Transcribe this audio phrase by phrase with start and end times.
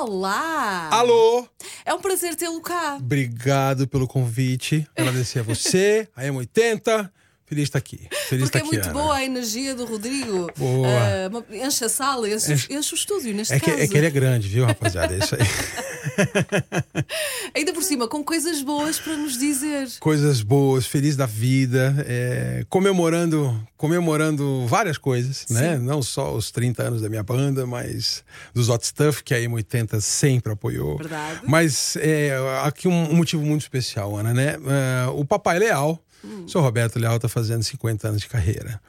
[0.00, 0.88] Olá!
[0.90, 1.46] Alô!
[1.84, 2.96] É um prazer tê-lo cá.
[2.96, 4.88] Obrigado pelo convite.
[4.96, 7.10] Agradecer a você, a M80.
[7.52, 8.00] Feliz de estar aqui.
[8.30, 10.50] Feliz Porque é aqui, muito boa a energia do Rodrigo.
[10.56, 10.88] Boa.
[11.30, 13.82] Uma- enche a sala, enche, Enche- enche o estúdio, neste É que, caso.
[13.82, 15.14] é que ele é grande, viu, rapaziada?
[15.14, 15.42] É isso aí.
[17.54, 19.86] Ainda por cima, com coisas boas para nos dizer.
[20.00, 25.76] Coisas boas, feliz da vida, é, comemorando, comemorando várias coisas, né?
[25.76, 28.24] Não só os 30 anos da minha banda, mas
[28.54, 30.96] dos Hot Stuff, que a M80 sempre apoiou.
[30.96, 31.40] Verdade.
[31.46, 32.34] Mas é,
[32.64, 34.56] aqui um, um motivo muito especial, Ana, né?
[35.04, 38.80] É, o Papai Leal, o senhor Roberto Leal, está fazendo 50 anos de carreira.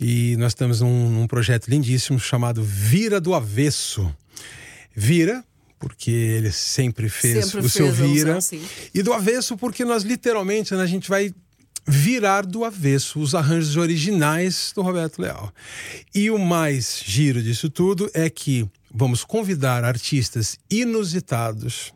[0.00, 4.14] E nós temos um, um projeto lindíssimo chamado Vira do Avesso.
[4.94, 5.44] Vira,
[5.78, 8.40] porque ele sempre fez Sempre o seu fez alusão, Vira.
[8.40, 8.62] sim.
[8.94, 11.32] E do avesso, porque nós literalmente né, a gente vai
[11.86, 15.52] virar do avesso os arranjos originais do Roberto Leal.
[16.14, 21.92] E o mais giro disso tudo é que vamos convidar artistas inusitados,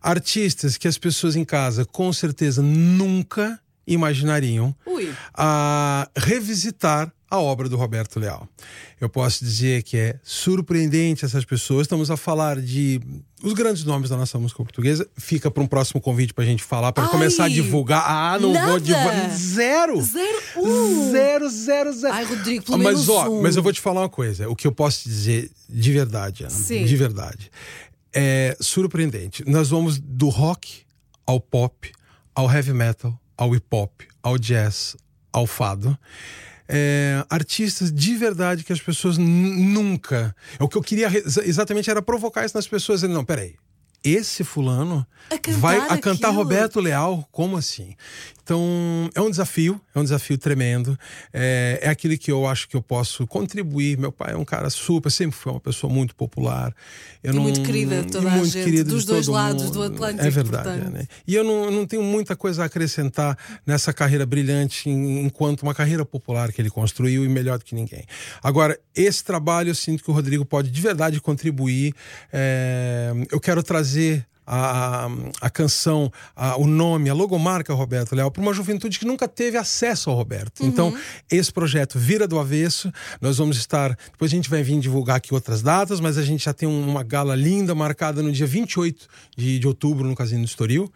[0.00, 3.58] artistas que as pessoas em casa com certeza nunca
[3.92, 5.12] imaginariam Ui.
[5.34, 8.48] a revisitar a obra do Roberto Leal.
[9.00, 11.82] Eu posso dizer que é surpreendente essas pessoas.
[11.82, 13.00] Estamos a falar de
[13.42, 15.08] os grandes nomes da nossa música portuguesa.
[15.16, 18.02] Fica para um próximo convite para a gente falar, para começar a divulgar.
[18.04, 18.66] Ah, não nada.
[18.66, 19.30] vou divulgar.
[19.30, 20.02] Zero!
[20.02, 21.10] Zero, uh.
[21.12, 22.14] Zero, zero, zero.
[22.14, 23.42] Ai, Rodrigo, pelo mas, menos ó, um.
[23.42, 24.48] mas eu vou te falar uma coisa.
[24.48, 26.84] O que eu posso te dizer de verdade, Ana, Sim.
[26.84, 27.50] de verdade,
[28.12, 29.44] é surpreendente.
[29.46, 30.82] Nós vamos do rock
[31.24, 31.92] ao pop,
[32.34, 34.94] ao heavy metal, ao hip hop, ao jazz,
[35.32, 35.98] ao fado.
[36.68, 40.36] É, artistas de verdade que as pessoas nunca.
[40.60, 41.08] O que eu queria
[41.42, 43.02] exatamente era provocar isso nas pessoas.
[43.02, 43.56] Não, peraí.
[44.02, 46.32] Esse fulano A vai a cantar aquilo.
[46.42, 47.28] Roberto Leal?
[47.30, 47.94] Como assim?
[48.42, 50.98] Então, é um desafio, é um desafio tremendo.
[51.32, 53.96] É, é aquilo que eu acho que eu posso contribuir.
[53.96, 56.74] Meu pai é um cara super, sempre foi uma pessoa muito popular.
[57.22, 59.74] Eu E não- muito querida toda e a muito gente, dos dois lados mundo.
[59.74, 60.92] do Atlântico, É verdade, portanto.
[60.92, 61.06] né?
[61.28, 65.62] E eu não, eu não tenho muita coisa a acrescentar nessa carreira brilhante em- enquanto
[65.62, 68.04] uma carreira popular que ele construiu e melhor do que ninguém.
[68.42, 71.94] Agora, esse trabalho eu sinto que o Rodrigo pode de verdade contribuir.
[72.32, 75.08] É, eu quero trazer fazer a,
[75.42, 79.56] a canção, a- o nome, a logomarca Roberto Leal para uma juventude que nunca teve
[79.56, 80.64] acesso ao Roberto.
[80.64, 80.92] Então,
[81.30, 82.92] esse projeto vira do avesso.
[83.20, 83.96] Nós vamos estar.
[84.10, 86.88] Depois a gente vai vir divulgar aqui outras datas, mas a gente já tem um-
[86.88, 89.06] uma gala linda marcada no dia 28
[89.36, 90.92] de, de outubro no Casino do Estoril.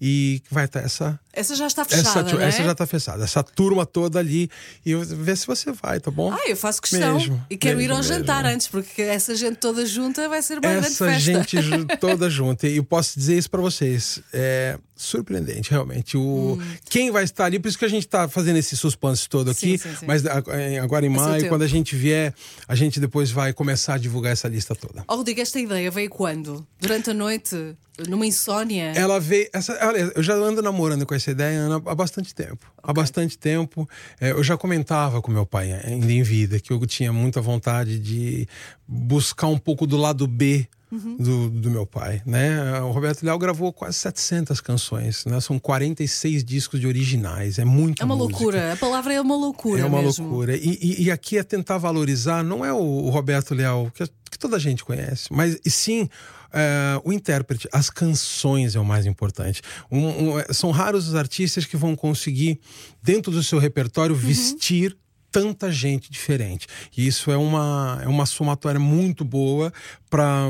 [0.00, 1.18] E vai estar essa.
[1.32, 2.48] Essa já está Essa, fechada, não é?
[2.48, 3.24] essa já está fechada.
[3.24, 4.48] Essa turma toda ali.
[4.86, 6.32] E eu- vê se você vai, tá bom?
[6.32, 7.14] Ah, eu faço questão.
[7.14, 8.14] Mesmo, e quero ir mesmo, ao mesmo.
[8.14, 11.20] jantar antes, porque essa gente toda junta vai ser uma grande essa festa.
[11.20, 12.68] gente ju- toda junta.
[12.68, 14.20] E eu posso dizer isso para vocês.
[14.32, 16.16] É surpreendente, realmente.
[16.16, 16.58] O,
[16.90, 19.78] Quem vai estar ali, por isso que a gente está fazendo esse suspense todo aqui.
[19.78, 20.06] Sim, sim, sim.
[20.06, 22.34] Mas em- agora em seu maio, quando a gente vier,
[22.66, 25.04] a gente depois vai começar a divulgar essa lista toda.
[25.06, 26.66] Oh, Rodrigo, esta ideia veio quando?
[26.80, 27.76] Durante a noite?
[28.08, 28.92] Numa insónia?
[28.96, 29.48] Ela veio.
[29.52, 32.66] Essa, olha, eu já ando namorando com essa ideia Ana, há bastante tempo.
[32.82, 33.88] Há bastante tempo.
[34.20, 38.00] É, eu já comentava com meu pai, ainda em vida, que eu tinha muita vontade
[38.00, 38.48] de
[38.86, 40.66] buscar um pouco do lado B.
[40.90, 42.80] Do, do meu pai, né?
[42.80, 45.38] O Roberto Leal gravou quase 700 canções, né?
[45.40, 48.38] São 46 discos de originais, é muita É uma música.
[48.38, 48.72] loucura.
[48.72, 50.26] A palavra é uma loucura É uma mesmo.
[50.26, 50.56] loucura.
[50.56, 54.38] E, e- e aqui é tentar valorizar, não é o, o Roberto Leal, que, que
[54.38, 56.08] toda a gente conhece, mas e sim
[56.52, 57.68] é, o intérprete.
[57.70, 59.60] As canções é o mais importante.
[59.92, 62.58] Um- um- são raros os artistas que vão conseguir,
[63.02, 64.20] dentro do seu repertório, Uhum.
[64.22, 64.96] vestir
[65.30, 66.66] tanta gente diferente.
[66.96, 69.72] E isso é uma, é uma somatória muito boa
[70.10, 70.46] para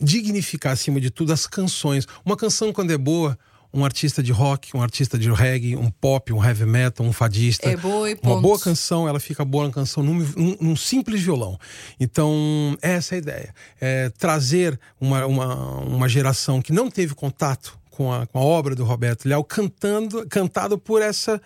[0.00, 2.06] dignificar, acima de tudo, as canções.
[2.24, 3.38] Uma canção, quando é boa,
[3.72, 7.68] um artista de rock, um artista de reggae, um pop, um heavy metal, um fadista.
[7.68, 8.40] É boa e Uma ponto.
[8.42, 11.58] boa canção, ela fica boa na canção num, num- num simples violão.
[12.00, 13.54] Então, essa é a ideia.
[13.80, 18.74] É trazer uma, uma, uma geração que não teve contato com a, com a obra
[18.74, 21.40] do Roberto Leal, cantando, cantado por essa.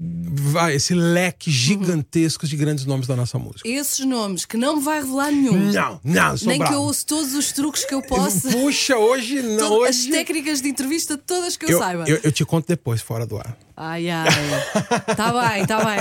[0.00, 3.68] Vai, esse leque gigantesco de grandes nomes da nossa música.
[3.68, 5.72] Esses nomes que não me vai revelar nenhum.
[5.72, 6.74] Não, não, sou Nem que bravo.
[6.74, 8.48] eu ouço todos os truques que eu posso.
[8.48, 9.58] Puxa, hoje não.
[9.68, 10.10] Todas as Hoje...
[10.10, 12.04] técnicas de entrevista, todas que eu, Eu, saiba.
[12.06, 13.56] eu, eu te conto depois, fora do ar.
[13.80, 14.26] Ai, ai.
[15.16, 15.98] Tá bem, tá bem.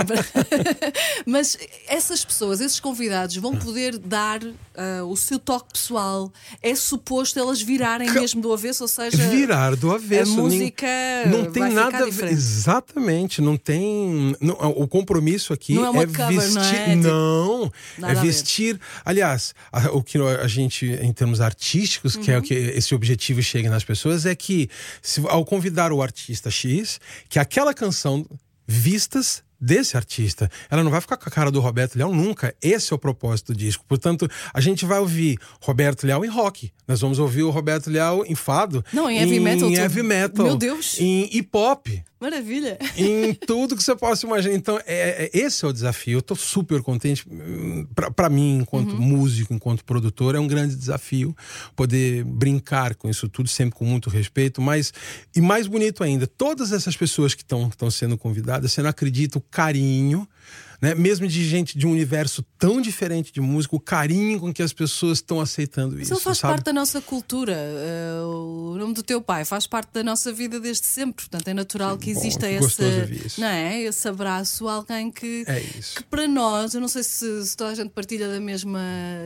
[1.28, 1.56] Mas
[1.88, 4.40] essas pessoas, esses convidados, vão poder dar
[4.76, 6.32] ah, o seu toque pessoal.
[6.64, 10.40] É suposto elas virarem mesmo do avesso, ou seja, virar do avesso.
[10.40, 10.88] a música
[11.28, 12.32] não tem vai nada a ver.
[12.32, 14.36] Exatamente, não tem.
[14.42, 16.56] não- o compromisso aqui Não é uma é cover, vestir.
[16.56, 16.96] não é?
[16.96, 18.80] Tipo, Não, é vestir.
[19.06, 22.38] Aliás, a- o que a gente, em termos artísticos, que Uhum.
[22.38, 24.68] é o que esse objetivo chega nas pessoas, é que
[25.02, 28.26] se, ao convidar o artista X, que aquela canção
[28.68, 30.50] vistas desse artista.
[30.70, 32.54] Ela não vai ficar com a cara do Roberto Leal nunca.
[32.62, 33.84] Esse é o propósito do disco.
[33.88, 36.72] Portanto, a gente vai ouvir Roberto Leal em rock.
[36.88, 38.86] Nós vamos ouvir o Roberto Leal em fado.
[38.94, 39.70] Não, em heavy metal.
[39.70, 40.46] Em heavy metal.
[40.46, 41.00] Meu Deus.
[41.00, 41.88] Em hip hop.
[42.20, 42.80] Maravilha.
[42.98, 44.56] Em tudo que você possa imaginar.
[44.56, 46.18] Então, é, é esse é o desafio.
[46.18, 47.26] Eu tô super contente.
[48.16, 49.02] para mim, enquanto uhum.
[49.02, 51.36] músico, enquanto produtor, é um grande desafio
[51.76, 54.62] poder brincar com isso tudo, sempre com muito respeito.
[54.62, 54.92] Mas,
[55.36, 59.42] e mais bonito ainda, todas essas pessoas que estão sendo convidadas, você não acredita o
[59.42, 60.28] carinho
[60.82, 60.94] né?
[60.96, 64.74] Mesmo de gente de um universo tão diferente de música, o carinho com que as
[64.74, 66.14] pessoas estão aceitando isso.
[66.14, 66.54] Isso faz sabe?
[66.54, 67.58] parte da nossa cultura.
[68.24, 71.26] Uh, o nome do teu pai faz parte da nossa vida desde sempre.
[71.26, 73.82] Portanto, é natural que, que exista bom, esse, não é?
[73.82, 77.72] esse abraço a alguém que, é que para nós, eu não sei se, se toda
[77.72, 78.82] a gente partilha da mesma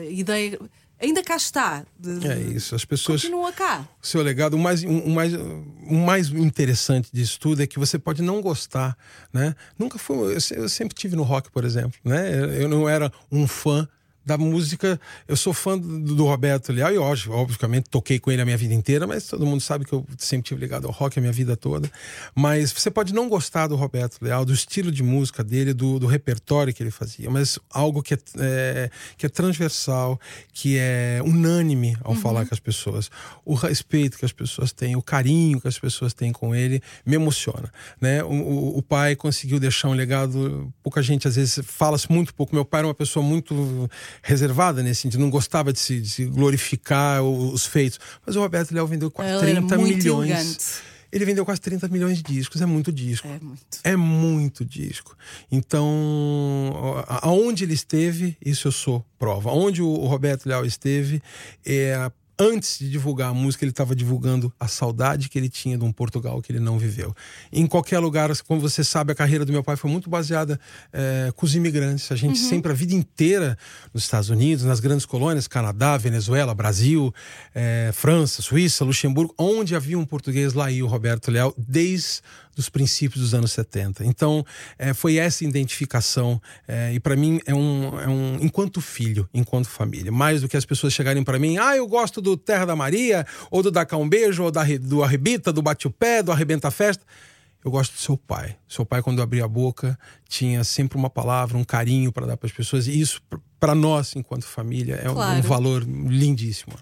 [0.10, 0.60] ideia
[1.02, 1.84] ainda cá está.
[2.24, 3.22] É isso, as pessoas.
[3.22, 3.88] Continua cá.
[4.02, 7.98] O seu legado, o mais, o, mais, o mais interessante disso tudo é que você
[7.98, 8.98] pode não gostar,
[9.34, 9.56] né?
[9.78, 10.36] Nunca foi.
[10.56, 12.62] Eu sempre tive no rock, por exemplo, né?
[12.62, 13.88] Eu não era um fã
[14.26, 15.00] da música.
[15.28, 18.74] Eu sou fã do, do Roberto Leal e, obviamente, toquei com ele a minha vida
[18.74, 21.58] inteira, mas todo mundo sabe que eu sempre tive ligado ao rock a minha vida
[21.58, 21.92] toda.
[22.36, 26.08] Mas você pode não gostar do Roberto Leal, do estilo de música dele, do, do
[26.08, 30.20] repertório que ele fazia, mas algo que é, é, que é transversal,
[30.54, 32.20] que é unânime ao uhum.
[32.20, 33.10] falar com as pessoas.
[33.44, 37.16] O respeito que as pessoas têm, o carinho que as pessoas têm com ele, me
[37.16, 37.72] emociona.
[38.00, 38.24] Né?
[38.24, 42.54] O, o, o pai conseguiu deixar um legado, pouca gente às vezes fala-se muito pouco.
[42.54, 43.90] Meu pai era uma pessoa muito
[44.22, 48.00] reservada nesse sentido, não gostava de se, de se glorificar os feitos.
[48.26, 50.82] Mas o Roberto Leal vendeu quase Ela 30 milhões.
[51.12, 53.28] Ele vendeu quase 30 milhões de discos, é muito disco.
[53.28, 53.80] É muito.
[53.84, 55.16] É muito disco.
[55.52, 59.52] Então, aonde ele esteve, isso eu sou prova.
[59.52, 61.22] Onde o Roberto Leal esteve,
[61.66, 62.10] é
[62.42, 65.92] antes de divulgar a música, ele estava divulgando a saudade que ele tinha de um
[65.92, 67.14] Portugal que ele não viveu.
[67.52, 70.60] Em qualquer lugar, como você sabe, a carreira do meu pai foi muito baseada
[70.92, 72.12] é, com os imigrantes.
[72.12, 72.50] A gente uhum.
[72.50, 73.56] sempre, a vida inteira,
[73.94, 77.14] nos Estados Unidos, nas grandes colônias, Canadá, Venezuela, Brasil,
[77.54, 82.22] é, França, Suíça, Luxemburgo, onde havia um português, lá ia o Roberto Leal, desde
[82.56, 84.06] dos princípios dos anos 70.
[84.06, 84.46] Então,
[84.78, 86.42] é, foi essa identificação.
[86.68, 88.38] É, e para mim, é um, é um.
[88.42, 90.12] Enquanto filho, enquanto família.
[90.12, 93.26] Mais do que as pessoas chegarem para mim, ah, eu gosto do Terra da Maria,
[93.50, 96.68] ou do Dá um Beijo, ou da, do Arrebita, do Bate o Pé, do Arrebenta
[96.68, 97.06] a Festa.
[97.64, 98.56] Eu gosto do seu pai.
[98.68, 102.48] Seu pai, quando abria a boca, tinha sempre uma palavra, um carinho para dar para
[102.48, 102.88] as pessoas.
[102.88, 103.22] E isso,
[103.60, 105.36] para nós, enquanto família, é claro.
[105.36, 106.74] um, um valor lindíssimo.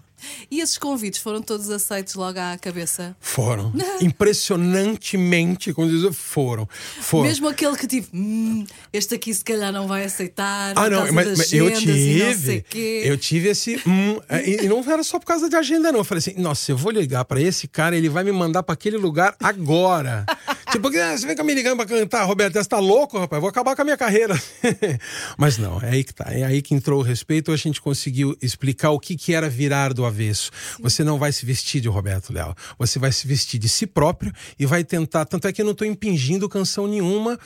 [0.50, 3.16] E esses convites foram todos aceitos logo à cabeça?
[3.20, 3.72] Foram.
[4.00, 6.68] Impressionantemente, como diz, foram.
[7.00, 7.24] foram.
[7.24, 10.72] Mesmo aquele que tipo, hum, este aqui se calhar não vai aceitar.
[10.76, 12.64] Ah, não, mas, mas eu tive.
[13.04, 13.80] Eu tive esse.
[13.86, 16.00] Hum, e, e não era só por causa de agenda, não.
[16.00, 18.74] Eu falei assim: nossa, eu vou ligar para esse cara, ele vai me mandar para
[18.74, 20.26] aquele lugar agora.
[20.70, 23.40] tipo, ah, você vem me ligando pra cantar, Roberto, você tá louco, rapaz?
[23.40, 24.40] Vou acabar com a minha carreira.
[25.36, 26.26] mas não, é aí que tá.
[26.28, 29.92] É aí que entrou o respeito, a gente conseguiu explicar o que, que era virar
[29.92, 30.50] do avesso.
[30.80, 32.54] Você não vai se vestir de Roberto Leal.
[32.78, 35.24] Você vai se vestir de si próprio e vai tentar.
[35.24, 37.38] Tanto é que eu não estou impingindo canção nenhuma.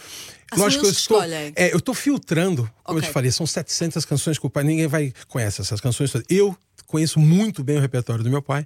[0.50, 3.08] As Lógico que eu estou, é, eu estou filtrando, como okay.
[3.08, 6.12] eu te falei, são 700 canções que o pai ninguém vai conhece essas canções.
[6.28, 6.56] Eu
[6.94, 8.64] conheço muito bem o repertório do meu pai.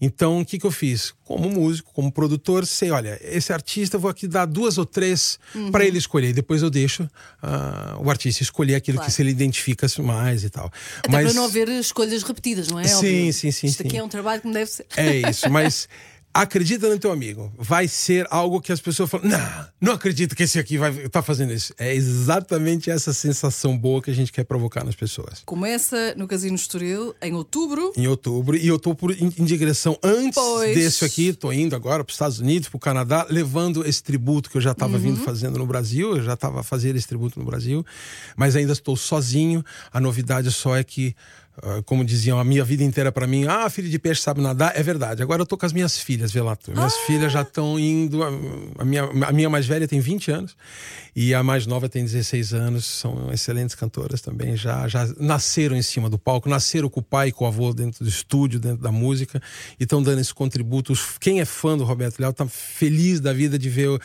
[0.00, 1.14] Então, o que, que eu fiz?
[1.22, 5.38] Como músico, como produtor, sei, olha, esse artista, eu vou aqui dar duas ou três
[5.54, 5.70] uhum.
[5.70, 6.32] para ele escolher.
[6.32, 9.08] Depois eu deixo uh, o artista escolher aquilo claro.
[9.08, 10.72] que se ele identifica mais e tal.
[10.98, 11.26] Até mas...
[11.26, 12.84] para não haver escolhas repetidas, não é?
[12.84, 13.32] Sim, Óbvio.
[13.32, 13.66] sim, sim.
[13.68, 13.88] Isto sim.
[13.88, 14.86] aqui é um trabalho que não deve ser.
[14.96, 15.88] É isso, mas.
[16.32, 17.52] acredita no teu amigo.
[17.58, 21.08] Vai ser algo que as pessoas falam: não, não acredito que esse aqui vai estar
[21.08, 21.74] tá fazendo isso.
[21.78, 25.42] É exatamente essa sensação boa que a gente quer provocar nas pessoas.
[25.44, 27.92] Começa no Casino Estoril em outubro.
[27.96, 28.56] Em outubro.
[28.56, 30.74] E eu estou em, em, direção antes pois.
[30.74, 31.28] desse aqui.
[31.28, 34.60] Estou indo agora para os Estados Unidos, para o Canadá, levando esse tributo que eu
[34.62, 35.00] já estava uhum.
[35.00, 36.16] vindo fazendo no Brasil.
[36.16, 37.84] Eu já estava fazendo esse tributo no Brasil.
[38.36, 39.64] Mas ainda estou sozinho.
[39.92, 41.14] A novidade só é que
[41.84, 44.82] como diziam a minha vida inteira para mim, ah, filho de peixe sabe nadar, é
[44.82, 45.22] verdade.
[45.22, 46.56] Agora eu tô com as minhas filhas, lá.
[46.68, 47.06] Minhas ah.
[47.06, 48.22] filhas já estão indo.
[48.78, 50.56] A minha, a minha mais velha tem 20 anos
[51.14, 52.84] e a mais nova tem 16 anos.
[52.84, 54.56] São excelentes cantoras também.
[54.56, 57.72] Já, já nasceram em cima do palco, nasceram com o pai e com o avô
[57.72, 59.40] dentro do estúdio, dentro da música
[59.78, 60.92] e estão dando esse contributo.
[61.20, 64.00] Quem é fã do Roberto Leal tá feliz da vida de ver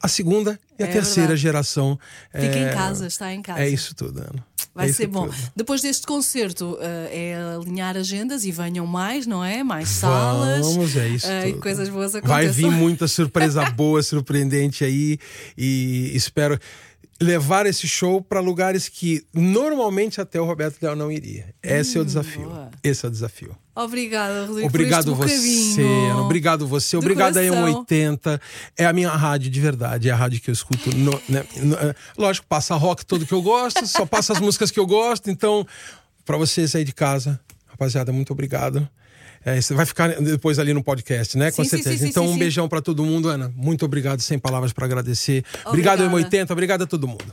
[0.00, 1.40] a segunda e a é terceira verdade.
[1.40, 1.98] geração.
[2.30, 2.70] Fica é...
[2.70, 3.60] em casa, está em casa.
[3.60, 4.44] É isso tudo, Ana.
[4.76, 5.26] Vai é ser bom.
[5.26, 5.36] Tudo.
[5.56, 6.78] Depois deste concerto uh,
[7.10, 9.64] é alinhar agendas e venham mais, não é?
[9.64, 10.66] Mais salas.
[10.66, 11.26] Vamos, é isso.
[11.26, 12.36] Uh, e coisas boas aconteçam.
[12.36, 15.18] Vai vir muita surpresa boa, surpreendente aí.
[15.56, 16.60] E espero.
[17.20, 21.54] Levar esse show para lugares que normalmente até o Roberto Leal não iria.
[21.62, 22.48] Esse hum, é o hum, desafio.
[22.48, 22.70] Boa.
[22.82, 23.56] Esse é o desafio.
[23.74, 24.68] Obrigada, Rodrigo.
[24.68, 26.22] Obrigado você, Ana.
[26.22, 26.96] Obrigado você.
[26.96, 28.40] Obrigado aí, 80.
[28.76, 30.08] É a minha rádio de verdade.
[30.08, 30.94] É a rádio que eu escuto.
[30.96, 34.70] No, né, no, é, lógico, passa rock todo que eu gosto, só passa as músicas
[34.70, 35.30] que eu gosto.
[35.30, 35.66] Então,
[36.24, 38.88] para vocês aí de casa, rapaziada, muito obrigado.
[39.46, 41.52] É, você vai ficar depois ali no podcast, né?
[41.52, 41.96] Com sim, certeza.
[41.96, 43.52] Sim, sim, então, um beijão para todo mundo, Ana.
[43.54, 45.44] Muito obrigado, sem palavras para agradecer.
[45.64, 46.50] Obrigado, M80.
[46.50, 47.32] Obrigado a todo mundo.